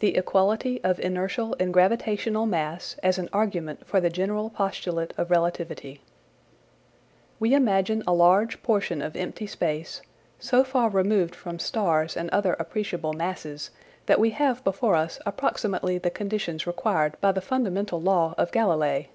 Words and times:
THE 0.00 0.16
EQUALITY 0.16 0.82
OF 0.82 0.98
INERTIAL 0.98 1.54
AND 1.60 1.72
GRAVITATIONAL 1.72 2.46
MASS 2.46 2.96
AS 3.00 3.16
AN 3.18 3.28
ARGUMENT 3.32 3.86
FOR 3.86 4.00
THE 4.00 4.10
GENERAL 4.10 4.50
POSTULE 4.50 4.98
OF 5.16 5.30
RELATIVITY 5.30 6.00
We 7.38 7.54
imagine 7.54 8.02
a 8.04 8.12
large 8.12 8.60
portion 8.64 9.00
of 9.00 9.14
empty 9.14 9.46
space, 9.46 10.02
so 10.40 10.64
far 10.64 10.90
removed 10.90 11.36
from 11.36 11.60
stars 11.60 12.16
and 12.16 12.28
other 12.30 12.54
appreciable 12.54 13.12
masses, 13.12 13.70
that 14.06 14.18
we 14.18 14.30
have 14.30 14.64
before 14.64 14.96
us 14.96 15.20
approximately 15.24 15.96
the 15.96 16.10
conditions 16.10 16.66
required 16.66 17.14
by 17.20 17.30
the 17.30 17.40
fundamental 17.40 18.00
law 18.00 18.34
of 18.36 18.50
Galilei. 18.50 19.10